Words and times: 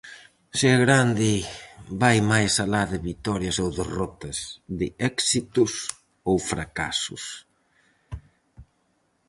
Ser 0.59 0.75
grande 0.85 1.29
vai 2.01 2.17
máis 2.31 2.53
alá 2.63 2.83
de 2.91 2.97
vitorias 3.09 3.57
ou 3.63 3.69
derrotas, 3.79 4.37
de 4.79 4.87
éxitos 5.11 5.73
ou 6.29 6.35
fracasos. 6.51 7.23